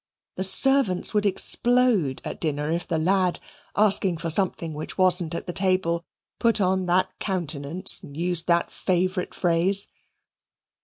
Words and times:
The 0.35 0.43
servants 0.43 1.13
would 1.13 1.27
explode 1.27 2.23
at 2.25 2.39
dinner 2.41 2.71
if 2.71 2.87
the 2.87 2.97
lad, 2.97 3.39
asking 3.75 4.17
for 4.17 4.31
something 4.31 4.73
which 4.73 4.97
wasn't 4.97 5.35
at 5.35 5.45
table, 5.55 6.03
put 6.39 6.59
on 6.59 6.87
that 6.87 7.11
countenance 7.19 7.99
and 8.01 8.17
used 8.17 8.47
that 8.47 8.71
favourite 8.71 9.35
phrase. 9.35 9.89